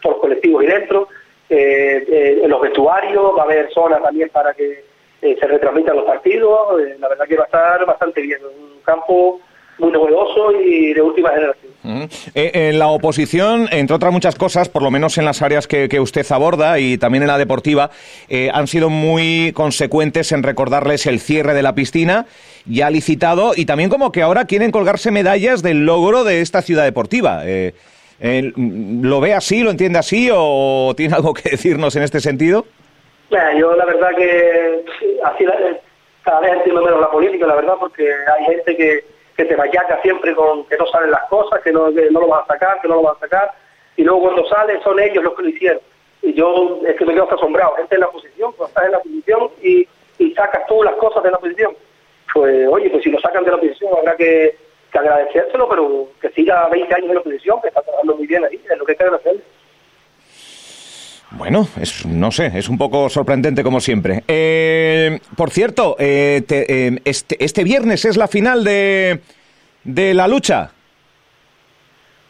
todos 0.00 0.14
los 0.14 0.20
colectivos 0.20 0.62
ahí 0.62 0.68
dentro, 0.68 1.08
en 1.48 2.48
los 2.48 2.60
vestuarios, 2.60 3.36
va 3.36 3.42
a 3.42 3.44
haber 3.44 3.70
zonas 3.72 4.00
también 4.00 4.28
para 4.30 4.54
que 4.54 4.84
se 5.20 5.46
retransmitan 5.46 5.96
los 5.96 6.04
partidos, 6.06 6.80
la 6.98 7.08
verdad 7.08 7.26
que 7.26 7.36
va 7.36 7.42
a 7.42 7.46
estar 7.46 7.84
bastante 7.84 8.22
bien, 8.22 8.40
un 8.44 8.80
campo 8.82 9.40
muy 9.78 9.90
novedoso 9.90 10.52
y 10.52 10.94
de 10.94 11.02
última 11.02 11.30
generación. 11.30 11.71
Eh, 11.84 12.50
en 12.54 12.78
la 12.78 12.88
oposición, 12.88 13.68
entre 13.72 13.96
otras 13.96 14.12
muchas 14.12 14.36
cosas, 14.36 14.68
por 14.68 14.82
lo 14.82 14.90
menos 14.90 15.18
en 15.18 15.24
las 15.24 15.42
áreas 15.42 15.66
que, 15.66 16.00
usted 16.00 16.24
aborda 16.30 16.78
y 16.78 16.98
también 16.98 17.22
en 17.22 17.28
la 17.28 17.38
deportiva, 17.38 17.90
eh, 18.28 18.50
han 18.52 18.66
sido 18.66 18.88
muy 18.88 19.52
consecuentes 19.52 20.32
en 20.32 20.42
recordarles 20.42 21.06
el 21.06 21.20
cierre 21.20 21.54
de 21.54 21.62
la 21.62 21.74
piscina, 21.74 22.26
ya 22.66 22.90
licitado, 22.90 23.52
y 23.56 23.66
también 23.66 23.90
como 23.90 24.12
que 24.12 24.22
ahora 24.22 24.44
quieren 24.44 24.70
colgarse 24.70 25.10
medallas 25.10 25.62
del 25.62 25.84
logro 25.84 26.24
de 26.24 26.40
esta 26.40 26.62
ciudad 26.62 26.84
deportiva. 26.84 27.42
Eh, 27.44 27.72
¿Lo 28.56 29.20
ve 29.20 29.34
así, 29.34 29.62
lo 29.62 29.70
entiende 29.70 29.98
así 29.98 30.30
o 30.32 30.94
tiene 30.96 31.14
algo 31.14 31.34
que 31.34 31.50
decirnos 31.50 31.96
en 31.96 32.02
este 32.02 32.20
sentido? 32.20 32.66
yo 33.58 33.74
la 33.76 33.86
verdad 33.86 34.10
que 34.16 34.84
así 35.24 35.44
cada 36.22 36.40
vez 36.40 36.52
entiendo 36.52 36.82
menos 36.82 37.00
la 37.00 37.10
política, 37.10 37.46
la 37.46 37.54
verdad, 37.54 37.74
porque 37.80 38.08
hay 38.12 38.44
gente 38.44 38.76
que 38.76 39.11
que 39.36 39.44
te 39.44 39.56
vayaca 39.56 40.00
siempre 40.02 40.34
con 40.34 40.64
que 40.66 40.76
no 40.76 40.86
salen 40.86 41.10
las 41.10 41.28
cosas, 41.28 41.60
que 41.62 41.72
no, 41.72 41.90
no 41.90 42.20
lo 42.20 42.28
van 42.28 42.42
a 42.42 42.46
sacar, 42.46 42.80
que 42.80 42.88
no 42.88 42.96
lo 42.96 43.02
van 43.02 43.16
a 43.16 43.20
sacar, 43.20 43.52
y 43.96 44.04
luego 44.04 44.22
cuando 44.22 44.46
sale 44.48 44.80
son 44.82 44.98
ellos 45.00 45.22
los 45.22 45.34
que 45.34 45.42
lo 45.42 45.48
hicieron. 45.48 45.80
Y 46.22 46.34
yo 46.34 46.80
es 46.86 46.96
que 46.96 47.04
me 47.04 47.14
quedo 47.14 47.32
asombrado, 47.32 47.74
gente 47.76 47.94
en 47.94 48.00
la 48.00 48.10
posición, 48.10 48.52
cuando 48.52 48.68
estás 48.68 48.84
en 48.86 48.92
la 48.92 49.00
posición 49.00 49.50
y, 49.62 49.88
y 50.18 50.34
sacas 50.34 50.66
tú 50.66 50.82
las 50.82 50.94
cosas 50.94 51.22
de 51.22 51.30
la 51.30 51.38
posición. 51.38 51.74
Pues 52.32 52.68
oye, 52.68 52.90
pues 52.90 53.02
si 53.02 53.10
lo 53.10 53.20
sacan 53.20 53.44
de 53.44 53.50
la 53.50 53.58
posición 53.58 53.90
habrá 53.96 54.16
que, 54.16 54.56
que 54.90 54.98
agradecérselo, 54.98 55.68
pero 55.68 56.08
que 56.20 56.30
siga 56.30 56.68
20 56.68 56.94
años 56.94 57.08
en 57.08 57.14
la 57.16 57.22
posición, 57.22 57.60
que 57.60 57.68
está 57.68 57.82
trabajando 57.82 58.16
muy 58.16 58.26
bien 58.26 58.44
ahí, 58.44 58.60
es 58.70 58.78
lo 58.78 58.84
que 58.84 58.92
hay 58.92 58.98
que 58.98 59.04
agradecerle. 59.04 59.42
Bueno, 61.36 61.66
es, 61.80 62.04
no 62.04 62.30
sé, 62.30 62.50
es 62.54 62.68
un 62.68 62.76
poco 62.76 63.08
sorprendente 63.08 63.62
como 63.62 63.80
siempre. 63.80 64.22
Eh, 64.28 65.18
por 65.36 65.50
cierto, 65.50 65.96
eh, 65.98 66.42
eh, 66.48 66.98
este, 67.04 67.42
este, 67.42 67.64
viernes 67.64 68.04
es 68.04 68.16
la 68.16 68.28
final 68.28 68.62
de, 68.64 69.20
de 69.82 70.14
la 70.14 70.28
lucha. 70.28 70.70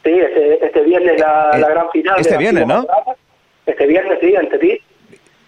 Sí, 0.04 0.10
este, 0.10 0.64
este 0.64 0.80
viernes 0.82 1.18
la, 1.18 1.58
la 1.58 1.68
gran 1.68 1.90
final. 1.90 2.20
Este 2.20 2.36
viernes, 2.36 2.66
¿no? 2.66 2.86
Este 3.66 3.86
viernes, 3.86 4.18
sí, 4.20 4.36
ante 4.36 4.58
ti. 4.58 4.80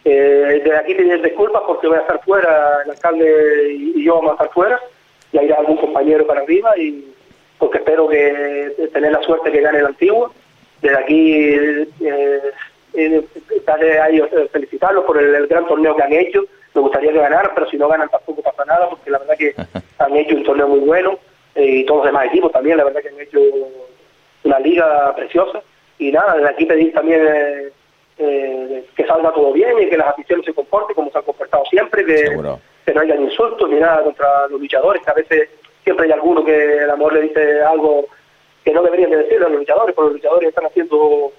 de 0.04 0.76
aquí 0.76 0.94
te 0.94 1.18
disculpas 1.18 1.62
porque 1.66 1.86
voy 1.86 1.98
a 1.98 2.00
estar 2.00 2.20
fuera, 2.24 2.82
el 2.84 2.90
alcalde 2.90 3.72
y 3.72 4.04
yo 4.04 4.16
vamos 4.16 4.32
a 4.32 4.34
estar 4.34 4.50
fuera, 4.50 4.80
y 5.32 5.38
irá 5.38 5.56
algún 5.56 5.76
compañero 5.76 6.26
para 6.26 6.40
arriba, 6.40 6.76
y 6.76 7.12
porque 7.58 7.78
espero 7.78 8.08
que 8.08 8.88
tener 8.92 9.12
la 9.12 9.22
suerte 9.22 9.52
que 9.52 9.60
gane 9.60 9.78
el 9.78 9.86
antiguo. 9.86 10.32
Desde 10.82 10.98
aquí 10.98 11.56
eh, 12.94 13.24
a 14.00 14.08
ellos 14.08 14.28
eh, 14.32 14.48
felicitarlos 14.52 15.04
por 15.04 15.20
el, 15.20 15.46
gran 15.46 15.66
torneo 15.66 15.96
que 15.96 16.02
han 16.02 16.12
hecho. 16.12 16.44
Me 16.74 16.80
gustaría 16.80 17.12
que 17.12 17.18
ganaran, 17.18 17.52
pero 17.54 17.68
si 17.68 17.76
no 17.76 17.88
ganan 17.88 18.08
tampoco 18.08 18.42
pasa 18.42 18.64
nada, 18.64 18.88
porque 18.88 19.10
la 19.10 19.18
verdad 19.18 19.36
que 19.36 19.54
han 19.98 20.16
hecho 20.16 20.36
un 20.36 20.44
torneo 20.44 20.68
muy 20.68 20.80
bueno 20.80 21.18
eh, 21.54 21.64
y 21.64 21.84
todos 21.84 21.98
los 21.98 22.06
demás 22.06 22.26
equipos 22.26 22.52
también, 22.52 22.76
la 22.76 22.84
verdad 22.84 23.02
que 23.02 23.08
han 23.08 23.20
hecho 23.20 23.40
una 24.44 24.58
liga 24.58 25.14
preciosa. 25.14 25.62
Y 25.98 26.10
nada, 26.10 26.34
desde 26.34 26.50
aquí 26.50 26.66
pedir 26.66 26.92
también 26.92 27.22
eh, 28.18 28.84
que 28.96 29.06
salga 29.06 29.32
todo 29.32 29.52
bien 29.52 29.78
y 29.80 29.88
que 29.88 29.96
las 29.96 30.08
aficiones 30.08 30.44
se 30.44 30.54
comporten 30.54 30.94
como 30.94 31.10
se 31.10 31.18
han 31.18 31.24
comportado 31.24 31.64
siempre, 31.66 32.04
que, 32.04 32.36
que 32.84 32.94
no 32.94 33.00
haya 33.00 33.16
insultos 33.16 33.68
ni 33.70 33.78
nada 33.78 34.02
contra 34.02 34.48
los 34.48 34.60
luchadores, 34.60 35.02
que 35.02 35.10
a 35.10 35.14
veces 35.14 35.48
siempre 35.82 36.06
hay 36.06 36.12
alguno 36.12 36.44
que 36.44 36.78
el 36.78 36.90
amor 36.90 37.12
le 37.12 37.22
dice 37.22 37.62
algo 37.62 38.06
que 38.64 38.72
no 38.72 38.82
deberían 38.82 39.10
de 39.10 39.18
decirle 39.18 39.46
a 39.46 39.48
los 39.48 39.58
luchadores, 39.58 39.94
porque 39.94 40.10
los 40.10 40.16
luchadores 40.16 40.48
están 40.48 40.66
haciendo 40.66 41.32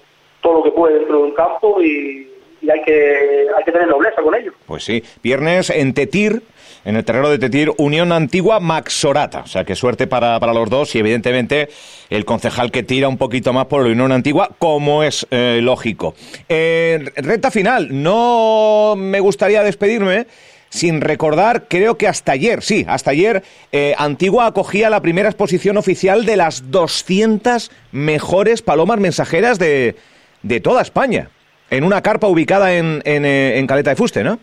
todo 0.46 0.58
lo 0.58 0.62
que 0.62 0.70
pueden 0.70 0.98
dentro 0.98 1.18
de 1.18 1.24
un 1.24 1.34
campo 1.34 1.82
y, 1.82 2.28
hay, 2.70 2.82
que, 2.84 3.46
hay 3.56 3.64
que 3.64 3.72
tener 3.72 3.88
nobleza 3.88 4.22
con 4.22 4.32
ellos. 4.34 4.54
Pues 4.66 4.84
sí, 4.84 5.02
viernes 5.20 5.70
en 5.70 5.92
Tetir, 5.92 6.40
en 6.84 6.94
el 6.94 7.04
terreno 7.04 7.28
de 7.28 7.38
Tetir, 7.38 7.72
Unión 7.78 8.12
Antigua 8.12 8.60
Maxorata. 8.60 9.40
O 9.40 9.46
sea, 9.48 9.64
qué 9.64 9.74
suerte 9.74 10.06
para, 10.06 10.38
para 10.38 10.54
los 10.54 10.70
dos 10.70 10.94
y 10.94 11.00
evidentemente 11.00 11.68
el 12.10 12.24
concejal 12.24 12.70
que 12.70 12.84
tira 12.84 13.08
un 13.08 13.18
poquito 13.18 13.52
más 13.52 13.66
por 13.66 13.84
la 13.84 13.90
Unión 13.90 14.12
Antigua, 14.12 14.50
como 14.58 15.02
es 15.02 15.26
eh, 15.32 15.58
lógico. 15.62 16.14
Eh, 16.48 17.10
recta 17.16 17.50
final, 17.50 17.88
no 17.90 18.94
me 18.96 19.18
gustaría 19.18 19.64
despedirme 19.64 20.28
sin 20.68 21.00
recordar, 21.00 21.66
creo 21.68 21.96
que 21.96 22.06
hasta 22.06 22.32
ayer, 22.32 22.62
sí, 22.62 22.84
hasta 22.88 23.12
ayer, 23.12 23.42
eh, 23.72 23.94
Antigua 23.98 24.46
acogía 24.46 24.90
la 24.90 25.00
primera 25.00 25.28
exposición 25.28 25.76
oficial 25.76 26.24
de 26.24 26.36
las 26.36 26.70
200 26.70 27.70
mejores 27.92 28.62
palomas 28.62 28.98
mensajeras 28.98 29.58
de, 29.58 29.96
de 30.42 30.60
toda 30.60 30.82
España, 30.82 31.30
en 31.70 31.84
una 31.84 32.02
carpa 32.02 32.28
ubicada 32.28 32.74
en, 32.74 33.02
en, 33.04 33.24
eh, 33.24 33.58
en, 33.58 33.66
Caleta 33.66 33.90
de 33.90 33.96
Fuste, 33.96 34.22
¿no? 34.22 34.38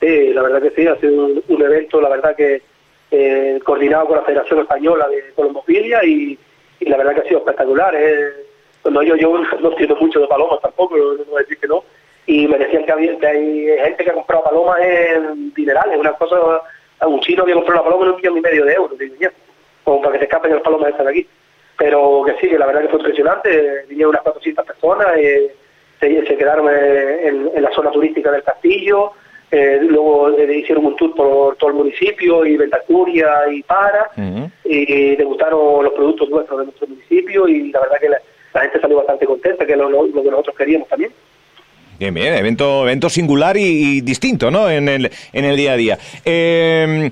Sí, 0.00 0.32
la 0.32 0.42
verdad 0.42 0.62
que 0.62 0.70
sí, 0.70 0.86
ha 0.86 0.96
sido 0.96 1.26
un, 1.48 1.62
evento, 1.62 2.00
la 2.00 2.08
verdad 2.08 2.36
que 2.36 2.62
eh, 3.10 3.60
coordinado 3.64 4.06
con 4.06 4.16
la 4.16 4.24
Federación 4.24 4.60
Española 4.60 5.08
de 5.08 5.32
Colombofilia 5.34 6.04
y, 6.04 6.38
la 6.80 6.96
verdad 6.98 7.14
que 7.14 7.20
ha 7.20 7.28
sido 7.28 7.38
espectacular. 7.38 7.94
Eh. 7.96 8.32
Bueno, 8.82 9.02
yo, 9.02 9.16
yo 9.16 9.38
no 9.60 9.70
entiendo 9.70 9.96
mucho 9.96 10.20
de 10.20 10.26
palomas 10.26 10.60
tampoco, 10.60 10.96
no 10.96 11.24
voy 11.24 11.36
a 11.36 11.42
decir 11.42 11.58
que 11.58 11.68
no, 11.68 11.84
y 12.26 12.46
me 12.48 12.58
decían 12.58 12.84
que, 12.84 12.92
había, 12.92 13.18
que 13.18 13.26
hay 13.26 13.66
gente 13.84 14.04
que 14.04 14.10
ha 14.10 14.14
comprado 14.14 14.44
palomas 14.44 14.78
en 14.80 15.52
dinerales, 15.54 15.98
una 15.98 16.12
cosa, 16.14 16.36
un 17.06 17.20
chino 17.20 17.42
había 17.42 17.54
comprado 17.54 17.82
una 17.82 17.90
paloma 17.90 18.04
en 18.06 18.10
un 18.10 18.16
millón 18.16 18.38
y 18.38 18.40
medio 18.40 18.64
de 18.64 18.72
euros, 18.72 18.98
como 19.84 20.00
para 20.00 20.12
que 20.12 20.18
se 20.18 20.24
escapen 20.24 20.52
las 20.52 20.62
palomas 20.62 20.90
estas 20.90 21.06
de 21.06 21.10
aquí. 21.10 21.28
Pero 21.76 22.22
que 22.24 22.34
sí, 22.40 22.48
que 22.48 22.58
la 22.58 22.66
verdad 22.66 22.82
que 22.82 22.88
fue 22.88 22.98
impresionante, 23.00 23.84
vinieron 23.88 24.10
unas 24.10 24.22
400 24.22 24.66
personas, 24.66 25.08
eh, 25.16 25.54
se, 26.00 26.26
se, 26.26 26.36
quedaron 26.36 26.68
en, 26.68 27.50
en, 27.54 27.62
la 27.62 27.72
zona 27.72 27.90
turística 27.90 28.30
del 28.30 28.42
castillo, 28.42 29.12
eh, 29.50 29.80
luego 29.82 30.30
eh, 30.36 30.58
hicieron 30.58 30.86
un 30.86 30.96
tour 30.96 31.14
por 31.14 31.56
todo 31.56 31.70
el 31.70 31.76
municipio 31.76 32.44
y 32.44 32.56
Ventacuria 32.56 33.48
y 33.50 33.62
Para, 33.62 34.10
y 34.64 35.16
degustaron 35.16 35.84
los 35.84 35.92
productos 35.92 36.28
nuestros 36.30 36.58
de 36.60 36.64
nuestro 36.66 36.86
municipio 36.86 37.48
y 37.48 37.70
la 37.70 37.80
verdad 37.80 37.96
que 38.00 38.08
la, 38.08 38.60
gente 38.60 38.80
salió 38.80 38.98
bastante 38.98 39.26
contenta, 39.26 39.66
que 39.66 39.72
es 39.72 39.78
lo, 39.78 39.88
lo 39.88 40.22
que 40.22 40.30
nosotros 40.30 40.56
queríamos 40.56 40.88
también. 40.88 41.12
Bien, 41.98 42.12
bien, 42.12 42.34
evento, 42.34 42.82
evento 42.82 43.08
singular 43.08 43.56
y, 43.56 44.00
distinto, 44.00 44.50
¿no? 44.50 44.68
En 44.68 44.88
el, 44.88 45.10
en 45.32 45.44
el 45.44 45.56
día 45.56 45.72
a 45.72 45.76
día. 45.76 45.98
Eh, 46.24 47.10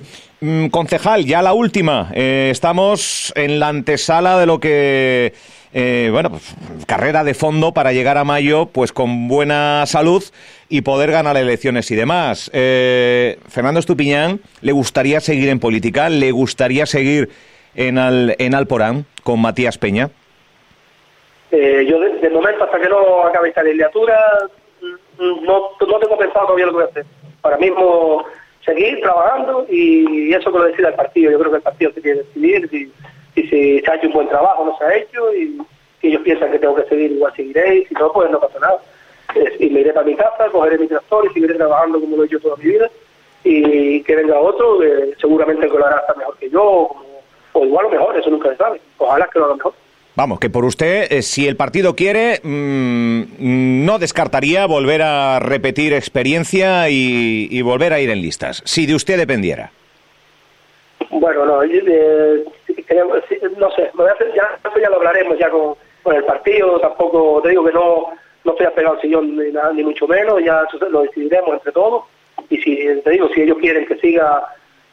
concejal, 0.71 1.25
ya 1.25 1.41
la 1.41 1.53
última. 1.53 2.09
Eh, 2.13 2.49
estamos 2.51 3.33
en 3.35 3.59
la 3.59 3.69
antesala 3.69 4.37
de 4.37 4.45
lo 4.45 4.59
que, 4.59 5.33
eh, 5.73 6.09
bueno, 6.11 6.31
pues, 6.31 6.55
carrera 6.85 7.23
de 7.23 7.33
fondo 7.33 7.73
para 7.73 7.93
llegar 7.93 8.17
a 8.17 8.23
mayo, 8.23 8.67
pues 8.67 8.91
con 8.91 9.27
buena 9.27 9.85
salud 9.85 10.23
y 10.69 10.81
poder 10.81 11.11
ganar 11.11 11.37
elecciones 11.37 11.89
y 11.91 11.95
demás. 11.95 12.51
Eh, 12.53 13.39
Fernando 13.47 13.79
Estupiñán, 13.79 14.39
¿le 14.61 14.71
gustaría 14.71 15.19
seguir 15.19 15.49
en 15.49 15.59
política? 15.59 16.09
¿Le 16.09 16.31
gustaría 16.31 16.85
seguir 16.85 17.29
en, 17.75 17.97
al, 17.97 18.35
en 18.37 18.55
Alporán 18.55 19.05
con 19.23 19.41
Matías 19.41 19.77
Peña? 19.77 20.09
Eh, 21.51 21.85
yo, 21.87 21.99
de, 21.99 22.29
momento, 22.29 22.63
hasta 22.63 22.79
que 22.79 22.89
no 22.89 23.25
acabe 23.27 23.49
esta 23.49 23.63
legislatura, 23.63 24.19
no, 25.19 25.69
no 25.79 25.99
tengo 25.99 26.17
pensado 26.17 26.47
todavía 26.47 26.65
lo 26.65 26.89
que. 26.89 27.03
Ahora 27.43 27.57
mismo 27.57 28.25
seguir 28.65 28.99
trabajando 29.01 29.65
y 29.69 30.33
eso 30.33 30.51
que 30.51 30.57
lo 30.57 30.65
decida 30.65 30.89
el 30.89 30.95
partido. 30.95 31.31
Yo 31.31 31.39
creo 31.39 31.51
que 31.51 31.57
el 31.57 31.63
partido 31.63 31.91
se 31.93 32.01
tiene 32.01 32.19
que 32.19 32.25
decidir 32.25 32.69
si, 32.69 32.91
si 33.35 33.79
se 33.79 33.91
ha 33.91 33.95
hecho 33.95 34.07
un 34.07 34.13
buen 34.13 34.29
trabajo 34.29 34.65
no 34.65 34.77
se 34.77 34.83
ha 34.83 34.95
hecho 34.95 35.33
y 35.33 35.57
si 36.01 36.07
ellos 36.07 36.21
piensan 36.23 36.51
que 36.51 36.59
tengo 36.59 36.75
que 36.75 36.83
seguir, 36.83 37.11
igual 37.11 37.33
seguiré 37.35 37.77
y 37.77 37.85
si 37.85 37.93
no, 37.95 38.11
pues 38.11 38.29
no 38.29 38.39
pasa 38.39 38.59
nada. 38.59 38.79
y 39.59 39.69
me 39.69 39.81
iré 39.81 39.93
para 39.93 40.05
mi 40.05 40.15
casa, 40.15 40.49
cogeré 40.51 40.77
mi 40.77 40.87
tractor 40.87 41.25
y 41.25 41.33
seguiré 41.33 41.55
trabajando 41.55 41.99
como 41.99 42.17
lo 42.17 42.23
he 42.23 42.25
hecho 42.25 42.39
toda 42.39 42.57
mi 42.57 42.65
vida 42.65 42.89
y 43.43 44.01
que 44.03 44.15
venga 44.15 44.39
otro 44.39 44.79
que 44.79 45.13
seguramente 45.19 45.67
que 45.67 45.77
lo 45.77 45.85
hará 45.85 45.97
hasta 45.97 46.13
mejor 46.15 46.37
que 46.37 46.49
yo 46.49 46.63
o, 46.63 47.05
o 47.53 47.65
igual 47.65 47.87
o 47.87 47.89
mejor, 47.89 48.17
eso 48.17 48.29
nunca 48.29 48.49
se 48.49 48.57
sabe. 48.57 48.81
Ojalá 48.97 49.27
que 49.31 49.39
lo 49.39 49.45
haga 49.45 49.55
mejor. 49.55 49.73
Vamos, 50.15 50.39
que 50.39 50.51
por 50.51 50.63
usted, 50.63 51.11
eh, 51.11 51.23
si 51.23 51.47
el 51.47 51.55
partido 51.55 51.95
quiere, 51.95 52.39
mmm, 52.43 53.23
no 53.83 53.97
descartaría 53.97 54.67
volver 54.67 55.01
a 55.01 55.39
repetir 55.39 55.91
experiencia 55.93 56.87
y, 56.89 57.47
y, 57.49 57.61
volver 57.63 57.93
a 57.93 57.99
ir 57.99 58.11
en 58.11 58.21
listas, 58.21 58.61
si 58.63 58.85
de 58.85 58.93
usted 58.93 59.17
dependiera. 59.17 59.71
Bueno, 61.09 61.45
no, 61.45 61.63
eh, 61.63 62.45
no 63.57 63.71
sé, 63.71 63.91
ya, 64.35 64.59
ya 64.79 64.89
lo 64.89 64.97
hablaremos 64.97 65.37
ya 65.39 65.49
con, 65.49 65.75
el 66.13 66.25
partido, 66.25 66.79
tampoco 66.79 67.41
te 67.41 67.49
digo 67.49 67.65
que 67.65 67.71
no, 67.71 68.09
no 68.43 68.51
estoy 68.51 68.67
apegado 68.67 68.95
al 68.95 69.01
sillón 69.01 69.35
ni, 69.35 69.51
nada, 69.51 69.71
ni 69.73 69.83
mucho 69.83 70.07
menos, 70.07 70.43
ya 70.43 70.63
lo 70.91 71.01
decidiremos 71.01 71.53
entre 71.53 71.71
todos 71.71 72.03
y 72.49 72.57
si 72.57 72.75
te 73.03 73.09
digo, 73.09 73.29
si 73.29 73.41
ellos 73.41 73.57
quieren 73.59 73.85
que 73.85 73.95
siga, 73.97 74.47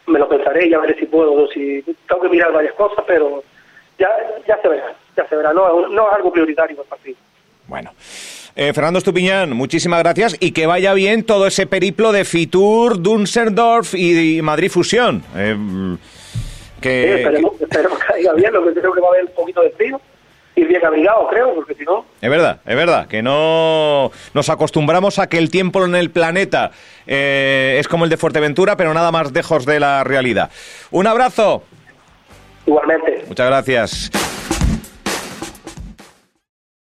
me 0.07 0.19
lo 0.19 0.29
pensaré, 0.29 0.71
ya 0.71 0.79
veré 0.79 0.99
si 0.99 1.07
puedo, 1.07 1.47
si 1.49 1.83
tengo 2.09 2.23
que 2.23 2.29
mirar 2.29 2.53
varias 2.53 2.75
cosas, 2.75 3.05
pero 3.07 3.43
ya, 3.99 4.09
ya 4.47 4.57
se 4.63 4.69
verá 4.69 4.95
ya 5.17 5.29
se 5.29 5.37
verá, 5.37 5.53
no, 5.53 5.89
no 5.89 6.09
es 6.09 6.15
algo 6.15 6.33
prioritario 6.33 6.77
para 6.77 6.85
el 6.85 6.89
partido. 6.89 7.17
Bueno. 7.67 7.93
Eh, 8.57 8.73
Fernando 8.73 8.99
Estupiñán, 8.99 9.53
muchísimas 9.53 10.01
gracias 10.01 10.37
y 10.41 10.51
que 10.51 10.67
vaya 10.67 10.93
bien 10.93 11.25
todo 11.25 11.47
ese 11.47 11.67
periplo 11.67 12.11
de 12.11 12.25
Fitur, 12.25 13.01
Düsseldorf 13.01 13.95
y, 13.95 14.43
Madrid 14.43 14.71
Fusión. 14.71 15.23
Eh, 15.37 15.57
que, 16.81 17.05
sí, 17.05 17.21
esperemos, 17.21 17.53
que... 17.57 17.65
esperemos, 17.65 17.99
que 17.99 18.13
vaya 18.13 18.33
bien, 18.35 18.53
lo 18.53 18.65
que 18.65 18.81
creo 18.81 18.93
que 18.93 19.01
va 19.01 19.07
a 19.07 19.11
haber 19.11 19.25
un 19.27 19.35
poquito 19.35 19.63
de 19.63 19.71
frío 19.71 20.01
ir 20.57 20.67
bien 20.67 20.85
abrigado, 20.85 21.27
creo, 21.29 21.55
porque 21.55 21.75
si 21.75 21.85
no... 21.85 22.05
Es 22.21 22.29
verdad, 22.29 22.61
es 22.67 22.77
verdad, 22.77 23.07
que 23.07 23.23
no 23.23 24.11
nos 24.35 24.49
acostumbramos 24.51 25.19
a 25.19 25.29
que 25.29 25.39
el 25.39 25.51
tiempo 25.51 25.85
en 25.85 25.95
el 25.95 26.11
planeta 26.11 26.73
eh, 27.07 27.77
es 27.79 27.89
como 27.89 28.05
el 28.05 28.11
de 28.11 28.17
Fuerteventura, 28.17 28.77
pero 28.77 28.93
nada 28.93 29.13
más 29.13 29.33
lejos 29.33 29.65
de 29.65 29.81
la 29.81 30.05
realidad. 30.05 30.51
Un 30.91 31.07
abrazo. 31.07 31.63
Igualmente. 32.67 33.25
Muchas 33.29 33.47
gracias. 33.47 34.11